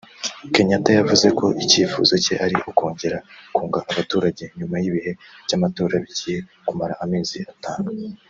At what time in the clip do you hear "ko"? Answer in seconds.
1.39-1.45